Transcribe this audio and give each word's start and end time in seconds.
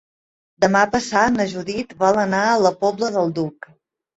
Demà 0.63 0.79
passat 0.95 1.35
na 1.35 1.47
Judit 1.53 1.93
vol 2.01 2.19
anar 2.25 2.41
a 2.55 2.59
la 2.65 2.75
Pobla 2.83 3.15
del 3.19 3.35
Duc. 3.41 3.71